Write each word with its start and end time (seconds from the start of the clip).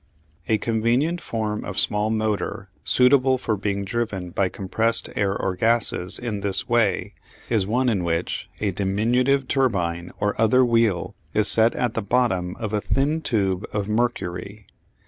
A 0.49 0.57
convenient 0.57 1.21
form 1.21 1.63
of 1.63 1.77
small 1.77 2.09
motor 2.09 2.69
suitable 2.83 3.37
for 3.37 3.55
being 3.55 3.85
driven 3.85 4.31
by 4.31 4.49
compressed 4.49 5.09
air 5.15 5.37
or 5.37 5.55
gases 5.55 6.17
in 6.17 6.39
this 6.39 6.67
way 6.67 7.13
is 7.51 7.67
one 7.67 7.87
in 7.87 8.03
which 8.03 8.49
a 8.59 8.71
diminutive 8.71 9.47
turbine 9.47 10.11
or 10.19 10.33
other 10.41 10.65
wheel 10.65 11.13
is 11.35 11.47
set 11.47 11.75
at 11.75 11.93
the 11.93 12.01
bottom 12.01 12.55
of 12.55 12.73
a 12.73 12.81
thin 12.81 13.21
tube 13.21 13.63
of 13.73 13.87
mercury. 13.87 14.65